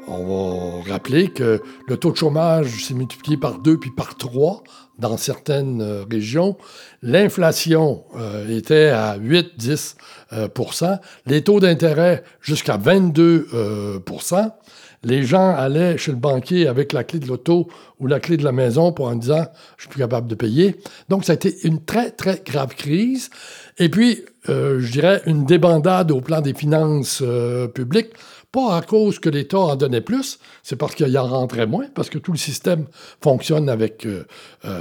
on 0.07 0.83
va 0.83 0.91
rappeler 0.91 1.29
que 1.29 1.61
le 1.87 1.97
taux 1.97 2.11
de 2.11 2.17
chômage 2.17 2.83
s'est 2.83 2.93
multiplié 2.93 3.37
par 3.37 3.59
deux 3.59 3.77
puis 3.77 3.91
par 3.91 4.15
trois 4.15 4.63
dans 4.99 5.17
certaines 5.17 5.81
euh, 5.81 6.05
régions. 6.09 6.57
L'inflation 7.01 8.03
euh, 8.15 8.47
était 8.47 8.87
à 8.87 9.17
8-10% 9.17 10.99
les 11.25 11.43
taux 11.43 11.59
d'intérêt 11.59 12.23
jusqu'à 12.41 12.77
22% 12.77 14.51
les 15.05 15.23
gens 15.23 15.51
allaient 15.55 15.97
chez 15.97 16.11
le 16.11 16.17
banquier 16.17 16.67
avec 16.67 16.91
la 16.91 17.03
clé 17.03 17.19
de 17.19 17.27
l'auto 17.27 17.67
ou 17.99 18.07
la 18.07 18.19
clé 18.19 18.37
de 18.37 18.43
la 18.43 18.51
maison 18.51 18.91
pour 18.91 19.07
en 19.07 19.15
disant 19.15 19.45
je 19.77 19.83
suis 19.83 19.89
plus 19.89 19.99
capable 19.99 20.27
de 20.27 20.35
payer. 20.35 20.77
Donc 21.09 21.23
ça 21.23 21.33
a 21.33 21.35
été 21.35 21.55
une 21.63 21.85
très 21.85 22.09
très 22.09 22.41
grave 22.43 22.73
crise. 22.75 23.29
Et 23.77 23.89
puis, 23.89 24.25
euh, 24.49 24.79
je 24.79 24.91
dirais 24.91 25.21
une 25.25 25.45
débandade 25.45 26.11
au 26.11 26.21
plan 26.21 26.41
des 26.41 26.53
finances 26.53 27.21
euh, 27.21 27.67
publiques, 27.67 28.11
pas 28.51 28.77
à 28.77 28.81
cause 28.81 29.19
que 29.19 29.29
l'État 29.29 29.59
en 29.59 29.75
donnait 29.75 30.01
plus, 30.01 30.39
c'est 30.63 30.75
parce 30.75 30.95
qu'il 30.95 31.17
en 31.17 31.27
rentrait 31.27 31.65
moins, 31.65 31.87
parce 31.93 32.09
que 32.09 32.17
tout 32.17 32.31
le 32.31 32.37
système 32.37 32.85
fonctionne 33.21 33.69
avec, 33.69 34.05
euh, 34.05 34.25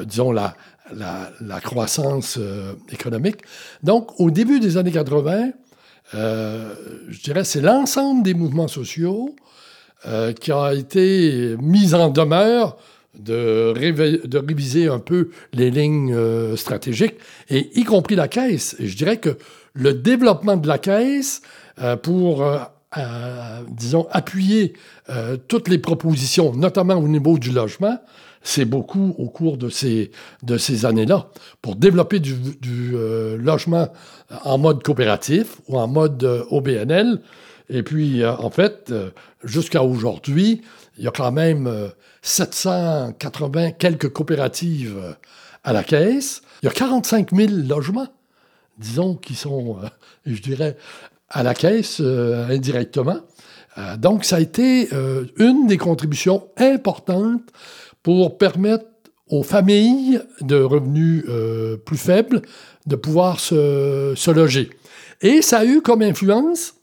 disons, 0.05 0.33
la, 0.33 0.55
la, 0.95 1.31
la 1.41 1.61
croissance 1.61 2.39
économique. 2.93 3.39
Donc, 3.83 4.21
au 4.21 4.31
début 4.31 4.61
des 4.61 4.77
années 4.77 4.93
80, 4.93 5.51
je 6.13 7.23
dirais, 7.25 7.45
c'est 7.45 7.63
l'ensemble 7.63 8.23
des 8.23 8.35
mouvements 8.35 8.69
sociaux 8.69 9.35
qui 10.41 10.53
a 10.53 10.75
été 10.75 11.57
mise 11.59 11.95
en 11.95 12.11
demeure 12.11 12.77
de, 13.19 13.73
réviser 13.77 14.89
un 14.89 14.99
peu 14.99 15.31
les 15.53 15.71
lignes 15.71 16.15
euh, 16.15 16.57
stratégiques, 16.57 17.15
et 17.51 17.71
y 17.79 17.85
compris 17.85 18.17
la 18.17 18.29
caisse. 18.29 18.77
Je 18.81 18.97
dirais 18.97 19.19
que 19.19 19.37
le 19.75 19.95
développement 19.95 20.57
de 20.57 20.69
la 20.69 20.79
caisse 20.79 21.43
euh, 21.81 21.97
pour, 21.97 22.45
disons, 23.69 24.07
appuyer 24.13 24.75
toutes 25.49 25.69
les 25.69 25.79
propositions, 25.79 26.55
notamment 26.55 26.95
au 26.95 27.09
niveau 27.09 27.39
du 27.39 27.51
logement, 27.51 27.99
c'est 28.43 28.67
beaucoup 28.67 29.17
au 29.19 29.29
cours 29.29 29.57
de 29.57 29.69
ces, 29.69 30.11
années-là, 30.85 31.29
pour 31.61 31.75
développer 31.75 32.21
du 32.21 32.95
logement 33.37 33.89
en 34.45 34.59
mode 34.59 34.85
coopératif 34.85 35.57
ou 35.67 35.77
en 35.77 35.89
mode 35.89 36.23
OBNL, 36.51 37.21
et 37.69 37.83
puis, 37.83 38.23
euh, 38.23 38.35
en 38.37 38.51
fait, 38.51 38.91
euh, 38.91 39.11
jusqu'à 39.43 39.83
aujourd'hui, 39.83 40.63
il 40.99 41.05
y 41.05 41.09
a 41.09 41.11
quand 41.11 41.33
même 41.33 41.91
780 42.23 43.61
euh, 43.61 43.71
quelques 43.79 44.11
coopératives 44.11 45.17
à 45.63 45.73
la 45.73 45.83
caisse. 45.83 46.43
Il 46.63 46.67
y 46.67 46.69
a 46.69 46.73
45 46.73 47.35
000 47.35 47.53
logements, 47.67 48.09
disons, 48.79 49.15
qui 49.15 49.35
sont, 49.35 49.79
je 50.27 50.41
dirais, 50.41 50.77
à 51.31 51.43
la 51.43 51.55
caisse 51.55 52.01
indirectement. 52.01 53.21
donc, 53.99 54.25
ça 54.25 54.37
a 54.37 54.41
été 54.41 54.89
une 55.37 55.67
des 55.67 55.79
contributions 55.79 56.49
importantes 56.59 57.51
pour 58.03 58.39
permettre 58.39 58.85
aux 59.29 59.43
familles 59.43 60.21
de 60.43 60.57
revenus 60.57 61.25
plus 61.85 61.97
faibles 61.97 62.43
de 62.87 62.95
pouvoir 62.95 63.41
se, 63.41 64.13
se 64.15 64.31
loger. 64.31 64.71
Et 65.23 65.43
ça 65.43 65.61
a 65.61 65.65
eu 65.65 65.81
comme 65.81 66.03
influence 66.03 66.75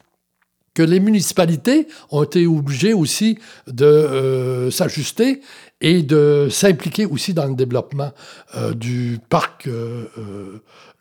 que 0.74 0.84
les 0.84 1.00
municipalités 1.00 1.88
ont 2.12 2.24
été 2.24 2.48
obligées 2.48 2.94
aussi 2.94 3.38
de 3.68 3.86
euh, 3.86 4.72
s'ajuster 4.72 5.42
et 5.82 6.02
de 6.04 6.48
s'impliquer 6.50 7.06
aussi 7.06 7.34
dans 7.34 7.46
le 7.46 7.56
développement 7.56 8.12
euh, 8.56 8.74
du 8.74 9.20
parc 9.30 9.68
euh, 9.68 10.06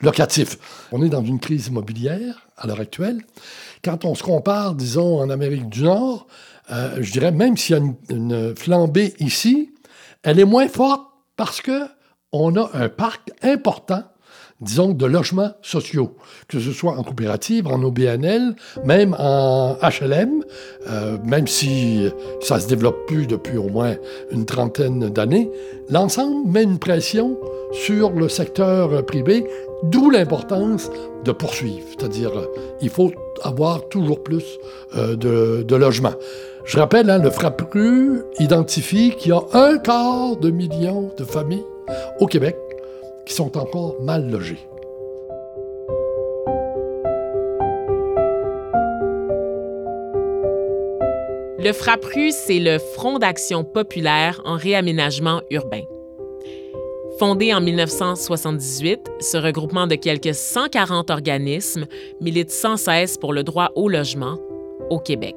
locatif. 0.00 0.58
On 0.90 1.02
est 1.04 1.08
dans 1.08 1.24
une 1.24 1.38
crise 1.38 1.68
immobilière 1.68 2.48
à 2.56 2.66
l'heure 2.66 2.80
actuelle. 2.80 3.22
Quand 3.84 4.04
on 4.04 4.14
se 4.14 4.22
compare, 4.22 4.74
disons, 4.74 5.20
en 5.20 5.30
Amérique 5.30 5.68
du 5.68 5.82
Nord, 5.84 6.26
je 6.68 7.10
dirais 7.10 7.32
même 7.32 7.56
s'il 7.56 7.76
y 7.76 7.78
a 7.78 7.82
une, 7.82 7.96
une, 8.10 8.56
flambée 8.56 9.14
ici, 9.18 9.72
elle 10.22 10.38
est 10.38 10.44
moins 10.44 10.68
forte 10.68 11.02
parce 11.36 11.60
que 11.60 11.86
on 12.32 12.54
a 12.54 12.70
un 12.74 12.88
parc 12.88 13.30
important 13.42 14.04
disons, 14.60 14.90
de 14.90 15.06
logements 15.06 15.52
sociaux, 15.62 16.16
que 16.48 16.60
ce 16.60 16.72
soit 16.72 16.92
en 16.92 17.02
coopérative, 17.02 17.66
en 17.66 17.82
OBNL, 17.82 18.54
même 18.84 19.16
en 19.18 19.76
HLM, 19.82 20.44
euh, 20.88 21.16
même 21.24 21.46
si 21.46 22.08
ça 22.40 22.60
se 22.60 22.68
développe 22.68 23.06
plus 23.06 23.26
depuis 23.26 23.56
au 23.56 23.68
moins 23.68 23.96
une 24.30 24.44
trentaine 24.44 25.08
d'années, 25.08 25.50
l'ensemble 25.88 26.50
met 26.50 26.62
une 26.62 26.78
pression 26.78 27.38
sur 27.72 28.10
le 28.10 28.28
secteur 28.28 29.04
privé, 29.06 29.46
d'où 29.84 30.10
l'importance 30.10 30.90
de 31.24 31.32
poursuivre, 31.32 31.86
c'est-à-dire 31.96 32.32
il 32.80 32.90
faut 32.90 33.12
avoir 33.42 33.88
toujours 33.88 34.22
plus 34.22 34.58
euh, 34.96 35.16
de, 35.16 35.76
logements. 35.76 36.14
Je 36.64 36.78
rappelle, 36.78 37.08
hein, 37.08 37.18
le 37.18 37.30
FRAPRU 37.30 38.22
identifie 38.38 39.14
qu'il 39.16 39.30
y 39.30 39.32
a 39.32 39.42
un 39.52 39.78
quart 39.78 40.36
de 40.36 40.50
million 40.50 41.10
de 41.16 41.24
familles 41.24 41.64
au 42.20 42.26
Québec 42.26 42.56
qui 43.26 43.34
sont 43.34 43.56
encore 43.56 44.00
mal 44.00 44.30
logés. 44.30 44.58
Le 51.62 51.74
FRAPRU, 51.74 52.30
c'est 52.32 52.58
le 52.58 52.78
Front 52.78 53.18
d'action 53.18 53.64
populaire 53.64 54.40
en 54.46 54.56
réaménagement 54.56 55.42
urbain. 55.50 55.82
Fondé 57.18 57.52
en 57.52 57.60
1978, 57.60 59.10
ce 59.20 59.36
regroupement 59.36 59.86
de 59.86 59.94
quelques 59.94 60.34
140 60.34 61.10
organismes 61.10 61.84
milite 62.22 62.50
sans 62.50 62.78
cesse 62.78 63.18
pour 63.18 63.34
le 63.34 63.42
droit 63.42 63.72
au 63.74 63.90
logement 63.90 64.38
au 64.88 64.98
Québec. 64.98 65.36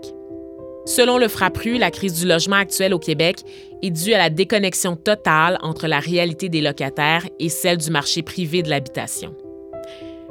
Selon 0.85 1.17
le 1.17 1.29
FRAPRU, 1.29 1.77
la 1.77 1.91
crise 1.91 2.19
du 2.19 2.27
logement 2.27 2.57
actuel 2.57 2.93
au 2.93 2.99
Québec 2.99 3.37
est 3.81 3.89
due 3.89 4.13
à 4.13 4.17
la 4.17 4.29
déconnexion 4.29 4.97
totale 4.97 5.57
entre 5.61 5.87
la 5.87 5.99
réalité 5.99 6.49
des 6.49 6.59
locataires 6.59 7.25
et 7.39 7.47
celle 7.47 7.77
du 7.77 7.89
marché 7.89 8.21
privé 8.21 8.63
de 8.63 8.69
l'habitation. 8.69 9.33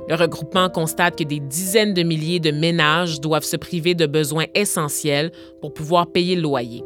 Le 0.09 0.14
regroupement 0.14 0.68
constate 0.68 1.16
que 1.16 1.25
des 1.25 1.40
dizaines 1.40 1.94
de 1.94 2.02
milliers 2.02 2.40
de 2.40 2.50
ménages 2.50 3.21
doivent 3.21 3.44
se 3.44 3.56
priver 3.56 3.94
de 3.94 4.04
besoins 4.04 4.47
essentiels 4.54 5.32
pour 5.61 5.73
pouvoir 5.73 6.12
payer 6.12 6.35
le 6.35 6.42
loyer. 6.42 6.85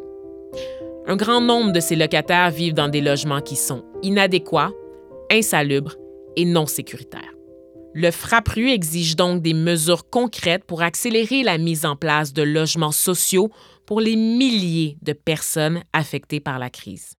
Un 1.08 1.16
grand 1.16 1.40
nombre 1.40 1.72
de 1.72 1.80
ces 1.80 1.96
locataires 1.96 2.50
vivent 2.50 2.74
dans 2.74 2.88
des 2.88 3.00
logements 3.00 3.40
qui 3.40 3.56
sont 3.56 3.84
inadéquats, 4.02 4.70
insalubres 5.30 5.96
et 6.36 6.44
non 6.44 6.66
sécuritaires. 6.66 7.35
Le 7.98 8.10
FRAPRU 8.10 8.68
exige 8.68 9.16
donc 9.16 9.40
des 9.40 9.54
mesures 9.54 10.10
concrètes 10.10 10.64
pour 10.64 10.82
accélérer 10.82 11.42
la 11.42 11.56
mise 11.56 11.86
en 11.86 11.96
place 11.96 12.34
de 12.34 12.42
logements 12.42 12.92
sociaux 12.92 13.50
pour 13.86 14.02
les 14.02 14.16
milliers 14.16 14.98
de 15.00 15.14
personnes 15.14 15.80
affectées 15.94 16.40
par 16.40 16.58
la 16.58 16.68
crise. 16.68 17.14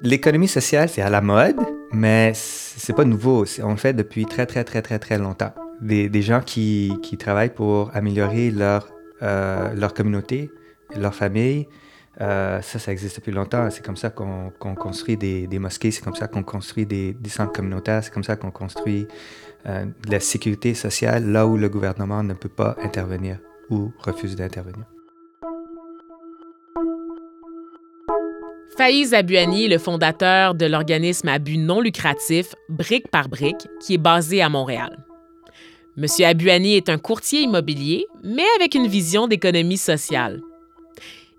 L'économie 0.00 0.48
sociale, 0.48 0.88
c'est 0.88 1.02
à 1.02 1.10
la 1.10 1.20
mode, 1.20 1.60
mais 1.92 2.32
c'est 2.34 2.96
pas 2.96 3.04
nouveau. 3.04 3.44
On 3.62 3.72
le 3.72 3.76
fait 3.76 3.92
depuis 3.92 4.24
très, 4.24 4.46
très, 4.46 4.64
très, 4.64 4.80
très, 4.80 4.98
très 4.98 5.18
longtemps. 5.18 5.52
Des, 5.82 6.08
des 6.08 6.22
gens 6.22 6.40
qui, 6.40 6.98
travaillent 7.18 7.52
pour 7.52 7.94
améliorer 7.94 8.50
leur, 8.50 8.88
euh, 9.20 9.74
leur 9.74 9.92
communauté, 9.92 10.50
leur 10.96 11.14
famille, 11.14 11.66
euh, 12.20 12.60
ça, 12.60 12.78
ça 12.78 12.92
existe 12.92 13.16
depuis 13.16 13.32
longtemps. 13.32 13.70
C'est 13.70 13.84
comme 13.84 13.96
ça 13.96 14.10
qu'on 14.10 14.52
construit 14.74 15.16
des, 15.16 15.58
mosquées, 15.58 15.90
c'est 15.90 16.02
comme 16.02 16.14
ça 16.14 16.28
qu'on 16.28 16.42
construit 16.42 16.86
des, 16.86 17.16
centres 17.26 17.52
communautaires, 17.52 18.04
c'est 18.04 18.12
comme 18.12 18.24
ça 18.24 18.36
qu'on 18.36 18.50
construit 18.50 19.06
euh, 19.66 19.86
la 20.08 20.20
sécurité 20.20 20.74
sociale 20.74 21.30
là 21.30 21.46
où 21.46 21.56
le 21.56 21.68
gouvernement 21.68 22.22
ne 22.22 22.34
peut 22.34 22.48
pas 22.48 22.76
intervenir 22.82 23.38
ou 23.70 23.92
refuse 23.98 24.36
d'intervenir. 24.36 24.84
Faïz 28.76 29.12
Abouani 29.12 29.66
est 29.66 29.68
le 29.68 29.78
fondateur 29.78 30.54
de 30.54 30.66
l'organisme 30.66 31.28
à 31.28 31.38
but 31.38 31.58
non 31.58 31.80
lucratif 31.80 32.54
Brique 32.68 33.08
par 33.08 33.28
Brique, 33.28 33.68
qui 33.80 33.94
est 33.94 33.98
basé 33.98 34.40
à 34.40 34.48
Montréal. 34.48 35.04
Monsieur 35.96 36.24
Abouani 36.26 36.76
est 36.76 36.88
un 36.88 36.96
courtier 36.96 37.42
immobilier, 37.42 38.06
mais 38.24 38.46
avec 38.56 38.74
une 38.74 38.86
vision 38.86 39.28
d'économie 39.28 39.76
sociale. 39.76 40.40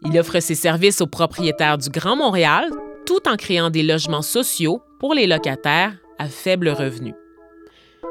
Il 0.06 0.20
offre 0.20 0.40
ses 0.40 0.56
services 0.56 1.02
aux 1.02 1.08
propriétaires 1.08 1.78
du 1.78 1.90
Grand 1.90 2.16
Montréal 2.16 2.70
tout 3.06 3.28
en 3.28 3.36
créant 3.36 3.70
des 3.70 3.84
logements 3.84 4.22
sociaux 4.22 4.82
pour 5.00 5.14
les 5.14 5.28
locataires 5.28 5.98
à 6.18 6.28
faible 6.28 6.70
revenu. 6.70 7.14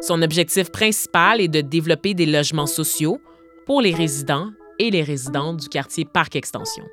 Son 0.00 0.20
objectif 0.22 0.70
principal 0.70 1.40
est 1.40 1.48
de 1.48 1.60
développer 1.60 2.14
des 2.14 2.26
logements 2.26 2.66
sociaux 2.66 3.20
pour 3.66 3.80
les 3.80 3.94
résidents 3.94 4.50
et 4.78 4.90
les 4.90 5.02
résidentes 5.02 5.58
du 5.58 5.68
quartier 5.68 6.04
Parc 6.04 6.34
Extension. 6.34 6.84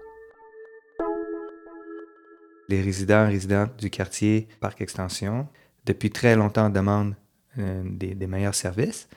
Les 2.68 2.82
résidents 2.82 3.26
et 3.26 3.32
résidentes 3.32 3.78
du 3.80 3.90
quartier 3.90 4.48
Parc 4.60 4.82
Extension, 4.82 5.48
depuis 5.86 6.12
très 6.12 6.36
longtemps, 6.36 6.70
demandent 6.70 7.16
euh, 7.58 7.82
des, 7.84 8.14
des, 8.14 8.28
meilleurs 8.28 8.54
services. 8.54 9.08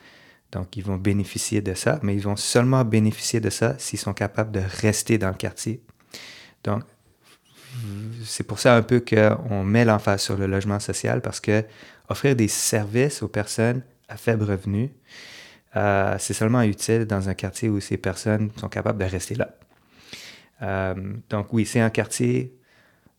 Donc, 0.53 0.77
ils 0.77 0.83
vont 0.83 0.97
bénéficier 0.97 1.61
de 1.61 1.73
ça, 1.73 1.99
mais 2.03 2.15
ils 2.15 2.21
vont 2.21 2.35
seulement 2.35 2.85
bénéficier 2.85 3.39
de 3.39 3.49
ça 3.49 3.75
s'ils 3.79 3.97
sont 3.97 4.13
capables 4.13 4.51
de 4.51 4.61
rester 4.81 5.17
dans 5.17 5.29
le 5.29 5.33
quartier. 5.33 5.81
Donc, 6.63 6.83
c'est 8.23 8.43
pour 8.43 8.59
ça 8.59 8.75
un 8.75 8.83
peu 8.83 8.99
qu'on 8.99 9.63
met 9.63 9.83
l'emphase 9.83 10.21
sur 10.21 10.37
le 10.37 10.45
logement 10.45 10.79
social 10.79 11.21
parce 11.21 11.39
que 11.39 11.65
offrir 12.07 12.35
des 12.35 12.47
services 12.47 13.23
aux 13.23 13.27
personnes 13.27 13.81
à 14.07 14.15
faible 14.15 14.43
revenu, 14.43 14.91
euh, 15.75 16.15
c'est 16.19 16.35
seulement 16.35 16.61
utile 16.61 17.05
dans 17.05 17.29
un 17.29 17.33
quartier 17.33 17.69
où 17.69 17.79
ces 17.79 17.97
personnes 17.97 18.51
sont 18.57 18.69
capables 18.69 18.99
de 18.99 19.09
rester 19.09 19.33
là. 19.33 19.55
Euh, 20.61 20.93
donc 21.31 21.51
oui, 21.51 21.65
c'est 21.65 21.79
un 21.79 21.89
quartier, 21.89 22.55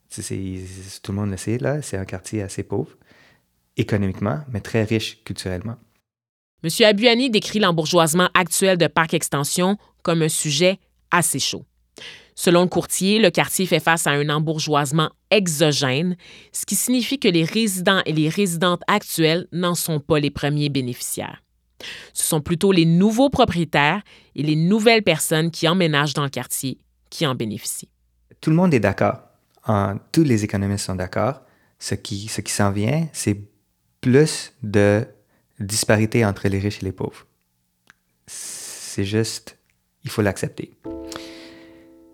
tout 0.08 0.22
le 0.22 1.16
monde 1.16 1.30
le 1.30 1.36
sait, 1.36 1.58
là, 1.58 1.82
c'est 1.82 1.96
un 1.96 2.04
quartier 2.04 2.42
assez 2.42 2.62
pauvre 2.62 2.96
économiquement, 3.76 4.38
mais 4.52 4.60
très 4.60 4.84
riche 4.84 5.24
culturellement. 5.24 5.76
M. 6.64 6.71
Abuani 6.87 7.28
décrit 7.28 7.59
l'embourgeoisement 7.59 8.30
actuel 8.33 8.78
de 8.78 8.87
Parc 8.87 9.12
Extension 9.12 9.76
comme 10.02 10.23
un 10.23 10.30
sujet 10.30 10.78
assez 11.11 11.38
chaud. 11.38 11.66
Selon 12.35 12.62
le 12.62 12.68
courtier, 12.68 13.18
le 13.18 13.30
quartier 13.30 13.66
fait 13.66 13.80
face 13.80 14.06
à 14.06 14.12
un 14.12 14.30
embourgeoisement 14.30 15.11
exogène, 15.30 16.16
ce 16.52 16.64
qui 16.64 16.75
signifie 16.75 17.18
que 17.18 17.28
les 17.28 17.44
résidents 17.44 18.00
et 18.06 18.14
les 18.14 18.30
résidentes 18.30 18.80
actuelles 18.88 19.47
n'en 19.52 19.75
sont 19.75 20.00
pas 20.00 20.18
les 20.18 20.30
premiers 20.30 20.71
bénéficiaires. 20.71 21.42
Ce 22.14 22.26
sont 22.26 22.40
plutôt 22.40 22.73
les 22.73 22.87
nouveaux 22.87 23.28
propriétaires 23.28 24.02
et 24.35 24.42
les 24.42 24.56
nouvelles 24.56 25.02
personnes 25.02 25.50
qui 25.50 25.68
emménagent 25.68 26.14
dans 26.14 26.25
le 26.25 26.30
quartier 26.30 26.78
qui 27.11 27.26
en 27.26 27.35
bénéficient. 27.35 27.90
Tout 28.40 28.49
le 28.49 28.56
monde 28.56 28.73
est 28.73 28.80
d'accord. 28.80 29.21
tous 30.12 30.25
les 30.25 30.44
économistes 30.44 30.87
sont 30.87 30.94
d'accord. 30.94 31.42
Ce 31.78 31.94
qui, 31.94 32.26
ce 32.28 32.40
qui 32.40 32.52
s'en 32.52 32.73
vient, 32.73 33.06
c'est 33.12 33.38
plus 34.00 34.54
de 34.62 35.06
disparité 35.64 36.25
entre 36.25 36.49
les 36.49 36.59
riches 36.59 36.83
et 36.83 36.85
les 36.85 36.92
pauvres. 36.92 37.26
C'est 38.26 39.04
juste, 39.04 39.59
il 40.04 40.11
faut 40.11 40.23
l'accepter. 40.23 40.73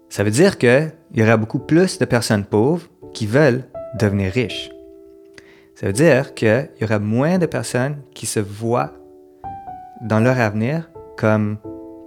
Ça 0.09 0.25
veut 0.25 0.31
dire 0.31 0.59
qu'il 0.59 0.93
y 1.15 1.23
aura 1.23 1.37
beaucoup 1.37 1.61
plus 1.61 1.99
de 1.99 2.05
personnes 2.05 2.45
pauvres 2.45 2.89
qui 3.15 3.27
veulent 3.27 3.65
devenir 3.99 4.33
riches. 4.33 4.71
Ça 5.77 5.87
veut 5.87 5.93
dire 5.93 6.35
qu'il 6.35 6.69
y 6.81 6.85
aura 6.85 6.99
moins 6.99 7.39
de 7.39 7.47
personnes 7.47 8.03
qui 8.15 8.27
se 8.27 8.41
voient 8.41 8.93
dans 10.03 10.21
leur 10.21 10.39
avenir 10.39 10.91
comme 11.17 11.59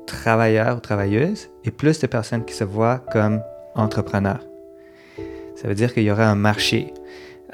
travailleurs 0.06 0.78
ou 0.78 0.80
travailleuses 0.80 1.50
et 1.64 1.72
plus 1.72 2.00
de 2.00 2.08
personnes 2.08 2.46
qui 2.46 2.54
se 2.54 2.64
voient 2.64 3.00
comme 3.12 3.42
entrepreneurs. 3.76 4.46
Ça 5.56 5.68
veut 5.68 5.76
dire 5.76 5.94
qu'il 5.94 6.04
y 6.04 6.12
aura 6.12 6.26
un 6.26 6.36
marché 6.36 6.94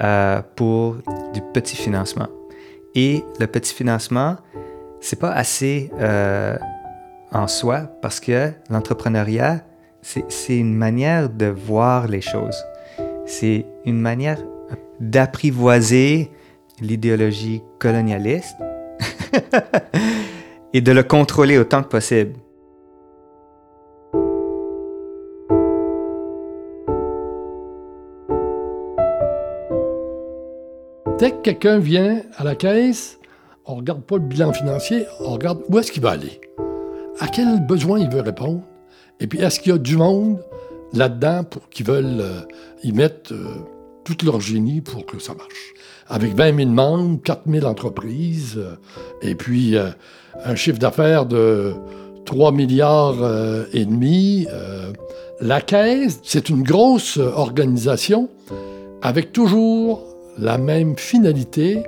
euh, 0.02 0.42
pour 0.56 0.96
du 1.32 1.40
petit 1.52 1.76
financement. 1.76 2.28
Et 2.94 3.24
le 3.38 3.46
petit 3.46 3.74
financement, 3.74 4.36
c'est 5.00 5.18
pas 5.18 5.32
assez 5.32 5.90
euh, 5.98 6.56
en 7.32 7.46
soi 7.46 7.82
parce 8.02 8.20
que 8.20 8.52
l'entrepreneuriat, 8.68 9.64
c'est 10.02 10.56
une 10.56 10.74
manière 10.74 11.28
de 11.28 11.46
voir 11.46 12.08
les 12.08 12.20
choses. 12.20 12.64
C'est 13.26 13.66
une 13.84 14.00
manière 14.00 14.38
d'apprivoiser 14.98 16.30
l'idéologie 16.80 17.62
colonialiste 17.78 18.56
et 20.72 20.80
de 20.80 20.92
le 20.92 21.02
contrôler 21.02 21.58
autant 21.58 21.82
que 21.82 21.88
possible. 21.88 22.32
Dès 31.20 31.32
que 31.32 31.42
quelqu'un 31.42 31.78
vient 31.78 32.22
à 32.38 32.44
la 32.44 32.54
caisse, 32.54 33.18
on 33.66 33.74
ne 33.74 33.76
regarde 33.80 34.02
pas 34.02 34.16
le 34.16 34.22
bilan 34.22 34.52
financier, 34.52 35.04
on 35.20 35.34
regarde 35.34 35.60
où 35.68 35.78
est-ce 35.78 35.92
qu'il 35.92 36.02
va 36.02 36.12
aller, 36.12 36.40
à 37.18 37.28
quel 37.28 37.64
besoin 37.66 38.00
il 38.00 38.08
veut 38.08 38.22
répondre, 38.22 38.62
et 39.20 39.26
puis, 39.26 39.38
est-ce 39.40 39.60
qu'il 39.60 39.72
y 39.72 39.74
a 39.74 39.78
du 39.78 39.98
monde 39.98 40.38
là-dedans 40.94 41.44
pour 41.44 41.68
qui 41.68 41.82
veulent 41.82 42.20
euh, 42.20 42.40
y 42.82 42.92
mettre 42.92 43.34
euh, 43.34 43.44
tout 44.02 44.16
leur 44.24 44.40
génie 44.40 44.80
pour 44.80 45.04
que 45.04 45.18
ça 45.18 45.34
marche? 45.34 45.74
Avec 46.08 46.34
20 46.34 46.56
000 46.56 46.70
membres, 46.70 47.20
4 47.22 47.42
000 47.46 47.66
entreprises, 47.66 48.56
euh, 48.56 48.76
et 49.20 49.34
puis 49.34 49.76
un 49.76 50.54
chiffre 50.54 50.78
d'affaires 50.78 51.26
de 51.26 51.74
3 52.24 52.52
milliards 52.52 53.18
et 53.72 53.84
demi. 53.84 54.46
la 55.40 55.60
Caisse, 55.60 56.20
c'est 56.22 56.48
une 56.48 56.62
grosse 56.62 57.18
organisation 57.18 58.28
avec 59.02 59.32
toujours 59.32 60.09
la 60.38 60.58
même 60.58 60.96
finalité 60.96 61.82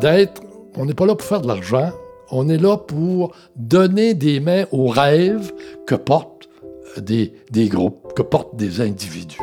d'être, 0.00 0.42
on 0.76 0.86
n'est 0.86 0.94
pas 0.94 1.06
là 1.06 1.14
pour 1.14 1.26
faire 1.26 1.40
de 1.40 1.48
l'argent, 1.48 1.90
on 2.30 2.48
est 2.48 2.58
là 2.58 2.76
pour 2.76 3.34
donner 3.56 4.14
des 4.14 4.40
mains 4.40 4.64
aux 4.70 4.88
rêves 4.88 5.52
que 5.86 5.94
portent 5.94 6.48
des, 6.96 7.32
groupes, 7.68 8.14
que 8.14 8.22
portent 8.22 8.56
des 8.56 8.80
individus. 8.80 9.38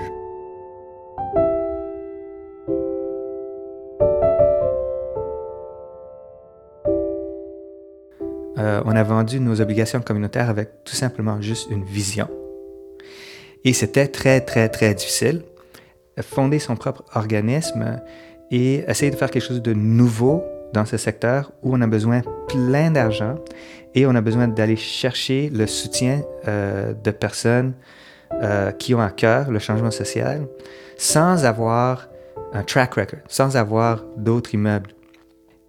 Euh, 8.57 8.81
on 8.85 8.95
a 8.95 9.03
vendu 9.03 9.39
nos 9.39 9.61
obligations 9.61 10.01
communautaires 10.01 10.49
avec 10.49 10.83
tout 10.83 10.95
simplement 10.95 11.41
juste 11.41 11.69
une 11.69 11.83
vision. 11.83 12.27
Et 13.63 13.73
c'était 13.73 14.07
très, 14.07 14.41
très, 14.41 14.69
très 14.69 14.93
difficile. 14.93 15.43
Fonder 16.21 16.59
son 16.59 16.75
propre 16.75 17.03
organisme 17.13 18.01
et 18.51 18.83
essayer 18.87 19.11
de 19.11 19.15
faire 19.15 19.31
quelque 19.31 19.45
chose 19.45 19.61
de 19.61 19.73
nouveau 19.73 20.43
dans 20.73 20.85
ce 20.85 20.97
secteur 20.97 21.51
où 21.63 21.75
on 21.75 21.81
a 21.81 21.87
besoin 21.87 22.21
plein 22.47 22.91
d'argent 22.91 23.35
et 23.95 24.05
on 24.05 24.15
a 24.15 24.21
besoin 24.21 24.47
d'aller 24.47 24.75
chercher 24.75 25.49
le 25.49 25.67
soutien 25.67 26.21
euh, 26.47 26.93
de 26.93 27.11
personnes 27.11 27.73
euh, 28.33 28.71
qui 28.71 28.93
ont 28.93 29.01
à 29.01 29.09
cœur 29.09 29.49
le 29.49 29.59
changement 29.59 29.91
social 29.91 30.47
sans 30.97 31.45
avoir 31.45 32.07
un 32.53 32.63
track 32.63 32.95
record, 32.95 33.19
sans 33.27 33.55
avoir 33.55 34.03
d'autres 34.17 34.53
immeubles. 34.53 34.91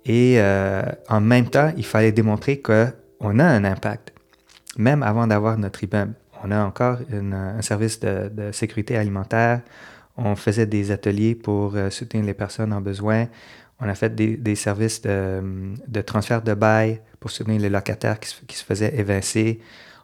Et 0.04 0.36
euh, 0.38 0.82
en 1.08 1.20
même 1.20 1.48
temps, 1.48 1.72
il 1.76 1.84
fallait 1.84 2.12
démontrer 2.12 2.60
qu'on 2.60 3.38
a 3.38 3.44
un 3.44 3.64
impact, 3.64 4.12
même 4.76 5.02
avant 5.02 5.26
d'avoir 5.26 5.58
notre 5.58 5.84
immeuble. 5.84 6.14
On 6.42 6.50
a 6.50 6.64
encore 6.64 6.98
un 7.12 7.62
service 7.62 7.98
de, 8.00 8.30
de, 8.32 8.52
sécurité 8.52 8.96
alimentaire. 8.96 9.60
On 10.18 10.36
faisait 10.36 10.66
des 10.66 10.90
ateliers 10.90 11.34
pour 11.34 11.74
soutenir 11.90 12.26
les 12.26 12.34
personnes 12.34 12.72
en 12.72 12.80
besoin. 12.80 13.28
On 13.80 13.88
a 13.88 13.94
fait 13.94 14.14
des, 14.14 14.54
services 14.56 15.00
de, 15.00 16.00
transfert 16.04 16.42
de 16.42 16.54
bail 16.54 17.00
pour 17.20 17.30
soutenir 17.30 17.60
les 17.60 17.70
locataires 17.70 18.18
qui 18.18 18.56
se, 18.56 18.64
faisaient 18.64 18.94
évincer. 18.98 19.60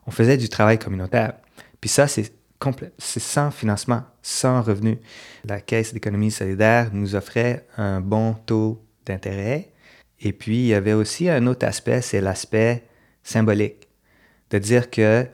On 0.07 0.13
faisait 0.13 0.37
du 0.37 0.49
travail 0.49 0.79
communautaire. 0.79 1.35
Puis 1.81 1.91
ça, 1.91 2.07
c'est 2.07 2.33
c'est 2.99 3.21
sans 3.21 3.51
financement, 3.51 4.03
sans 4.23 4.63
revenu. 4.63 4.99
La 5.45 5.61
Caisse 5.61 5.93
d'économie 5.93 6.31
solidaire 6.31 6.91
nous 6.93 7.15
offrait 7.15 7.67
un 7.77 8.01
bon 8.01 8.35
taux 8.35 8.83
d'intérêt. 9.07 9.71
Et 10.21 10.33
puis, 10.33 10.57
il 10.57 10.67
y 10.67 10.75
avait 10.75 10.93
aussi 10.93 11.29
un 11.29 11.47
autre 11.47 11.67
aspect, 11.67 12.01
c'est 12.01 12.21
l'aspect 12.21 12.85
symbolique. 13.23 13.89
De 14.51 14.59
dire 14.59 14.91
que 14.91 15.27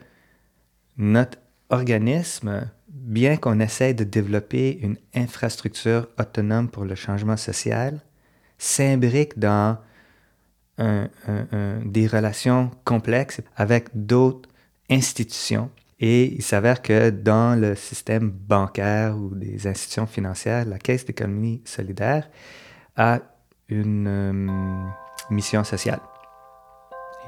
notre 0.96 1.38
organisme, 1.68 2.68
bien 2.90 3.36
qu'on 3.36 3.60
essaie 3.60 3.94
de 3.94 4.04
développer 4.04 4.78
une 4.82 4.96
infrastructure 5.14 6.08
autonome 6.18 6.68
pour 6.68 6.84
le 6.84 6.94
changement 6.94 7.36
social, 7.36 8.00
s'imbrique 8.58 9.38
dans 9.38 9.78
des 11.84 12.06
relations 12.06 12.70
complexes 12.84 13.42
avec 13.54 13.88
d'autres 13.92 14.48
institutions. 14.90 15.70
Et 16.00 16.34
il 16.34 16.42
s'avère 16.42 16.80
que 16.80 17.10
dans 17.10 17.58
le 17.60 17.74
système 17.74 18.30
bancaire 18.30 19.16
ou 19.16 19.34
des 19.34 19.66
institutions 19.66 20.06
financières, 20.06 20.64
la 20.64 20.78
Caisse 20.78 21.04
d'économie 21.04 21.60
solidaire 21.66 22.28
a 22.96 23.20
une 23.68 24.06
euh, 24.08 24.86
mission 25.30 25.62
sociale. 25.62 26.00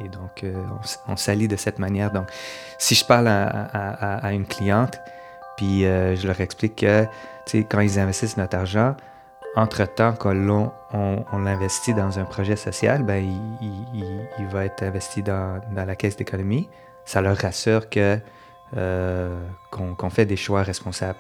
Et 0.03 0.09
donc, 0.09 0.43
euh, 0.43 0.55
on, 1.07 1.17
s'allie 1.17 1.49
de 1.49 1.57
cette 1.57 1.79
manière. 1.79 2.11
Donc, 2.11 2.29
si 2.79 2.95
je 2.95 3.05
parle 3.05 3.29
à, 3.29 4.33
une 4.33 4.47
cliente, 4.47 4.99
puis 5.63 5.85
euh, 5.85 6.17
je 6.17 6.27
leur 6.27 6.41
explique 6.41 6.75
que, 6.75 7.07
quand 7.71 7.79
ils 7.79 8.01
investissent 8.01 8.37
notre 8.37 8.57
argent, 8.57 8.97
entre-temps 9.55 10.13
qu'on 10.15 10.73
on, 10.93 11.39
l'investit 11.39 11.95
dans 11.95 12.19
un 12.19 12.25
projet 12.25 12.57
social, 12.57 13.05
ben, 13.05 13.25
il, 13.63 14.47
va 14.47 14.65
être 14.65 14.83
investi 14.83 15.23
dans, 15.23 15.61
la 15.73 15.95
caisse 15.95 16.17
d'économie. 16.17 16.69
Ça 17.05 17.21
leur 17.21 17.37
rassure 17.37 17.89
que 17.89 18.19
qu'on 19.71 20.11
fait 20.11 20.27
des 20.27 20.37
choix 20.37 20.65
responsables. 20.65 21.19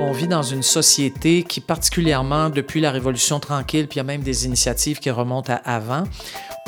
On 0.00 0.12
vit 0.12 0.28
dans 0.28 0.42
une 0.42 0.62
société 0.62 1.42
qui, 1.42 1.60
particulièrement 1.60 2.48
depuis 2.48 2.80
la 2.80 2.90
Révolution 2.90 3.38
tranquille, 3.38 3.86
puis 3.86 3.96
il 3.96 3.98
y 3.98 4.00
a 4.00 4.04
même 4.04 4.22
des 4.22 4.46
initiatives 4.46 4.98
qui 4.98 5.10
remontent 5.10 5.52
à 5.52 5.56
avant, 5.56 6.04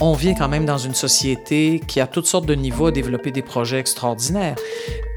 on 0.02 0.14
vit 0.14 0.34
quand 0.34 0.48
même 0.48 0.66
dans 0.66 0.78
une 0.78 0.96
société 0.96 1.80
qui 1.86 2.00
a 2.00 2.08
toutes 2.08 2.26
sortes 2.26 2.46
de 2.46 2.56
niveaux 2.56 2.86
à 2.86 2.90
développer 2.90 3.30
des 3.30 3.40
projets 3.40 3.78
extraordinaires. 3.78 4.56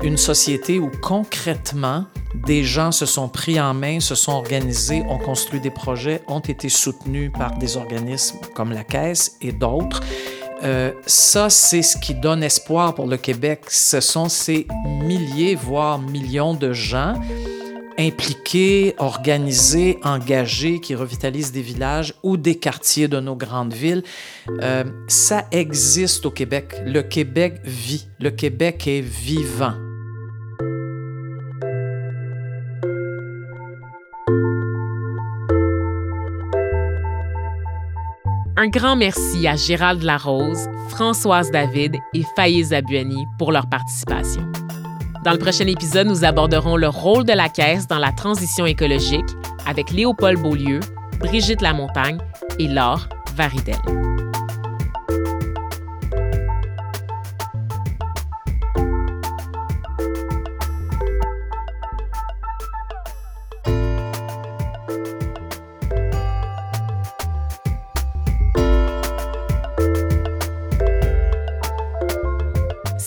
Une 0.03 0.15
société 0.15 0.77
où 0.77 0.91
concrètement, 1.01 2.05
des 2.45 2.63
gens 2.63 2.91
se 2.91 3.07
sont 3.07 3.27
pris 3.27 3.59
en 3.59 3.73
main, 3.73 3.99
se 3.99 4.13
sont 4.13 4.33
organisés, 4.33 5.03
ont 5.09 5.17
construit 5.17 5.59
des 5.59 5.71
projets, 5.71 6.21
ont 6.27 6.39
été 6.39 6.69
soutenus 6.69 7.31
par 7.33 7.57
des 7.57 7.77
organismes 7.77 8.37
comme 8.53 8.71
la 8.71 8.83
Caisse 8.83 9.37
et 9.41 9.51
d'autres. 9.51 10.01
Euh, 10.63 10.91
ça, 11.07 11.49
c'est 11.49 11.81
ce 11.81 11.97
qui 11.97 12.13
donne 12.13 12.43
espoir 12.43 12.93
pour 12.93 13.07
le 13.07 13.17
Québec. 13.17 13.61
Ce 13.69 13.99
sont 14.01 14.29
ces 14.29 14.67
milliers, 14.85 15.55
voire 15.55 15.97
millions 15.97 16.53
de 16.53 16.73
gens 16.73 17.15
impliqués, 17.97 18.95
organisés, 18.97 19.99
engagés, 20.03 20.79
qui 20.79 20.95
revitalisent 20.95 21.51
des 21.51 21.61
villages 21.61 22.13
ou 22.23 22.37
des 22.37 22.55
quartiers 22.55 23.07
de 23.07 23.19
nos 23.19 23.35
grandes 23.35 23.73
villes. 23.73 24.03
Euh, 24.61 24.83
ça 25.07 25.45
existe 25.51 26.25
au 26.25 26.31
Québec. 26.31 26.75
Le 26.85 27.01
Québec 27.01 27.61
vit. 27.63 28.07
Le 28.19 28.31
Québec 28.31 28.87
est 28.87 29.01
vivant. 29.01 29.73
Un 38.57 38.69
grand 38.69 38.95
merci 38.95 39.47
à 39.47 39.55
Gérald 39.55 40.01
Larose, 40.01 40.69
Françoise 40.89 41.51
David 41.51 41.97
et 42.13 42.23
Faïz 42.35 42.73
Abuani 42.73 43.25
pour 43.37 43.51
leur 43.51 43.67
participation. 43.67 44.49
Dans 45.25 45.31
le 45.31 45.39
prochain 45.39 45.65
épisode, 45.65 46.05
nous 46.05 46.23
aborderons 46.23 46.77
le 46.77 46.87
rôle 46.87 47.25
de 47.25 47.33
la 47.33 47.49
Caisse 47.49 47.87
dans 47.87 47.97
la 47.97 48.11
transition 48.11 48.67
écologique 48.67 49.25
avec 49.65 49.89
Léopold 49.89 50.39
Beaulieu, 50.39 50.81
Brigitte 51.17 51.61
Lamontagne 51.61 52.19
et 52.59 52.67
Laure 52.67 53.09
Varidel. 53.35 53.75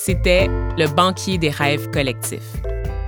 C'était 0.08 0.46
Le 0.78 0.86
banquier 0.86 1.36
des 1.36 1.50
rêves 1.50 1.90
collectifs, 1.90 2.56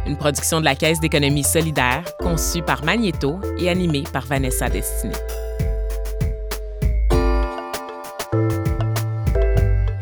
une 0.06 0.18
production 0.18 0.60
de 0.60 0.66
la 0.66 0.74
Caisse 0.74 1.00
d'économie 1.00 1.44
solidaire 1.44 2.04
conçue 2.18 2.60
par 2.60 2.84
Magneto 2.84 3.40
et 3.58 3.70
animée 3.70 4.04
par 4.12 4.26
Vanessa 4.26 4.68
Destiné. 4.68 5.14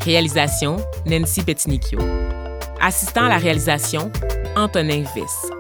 Réalisation 0.01 0.79
Nancy 1.07 1.45
Petinicchio. 1.45 2.01
Assistant 2.81 3.27
à 3.27 3.29
la 3.29 3.39
réalisation 3.39 4.11
Antonin 4.57 5.05
Viss. 5.15 5.53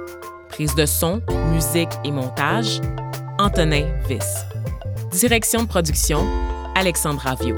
Prise 0.48 0.74
de 0.74 0.86
son, 0.86 1.22
musique 1.52 1.92
et 2.04 2.10
montage 2.10 2.80
Antonin 3.38 3.86
Viss. 4.08 4.44
Direction 5.12 5.62
de 5.62 5.68
production 5.68 6.26
Alexandra 6.74 7.36
Viau. 7.36 7.54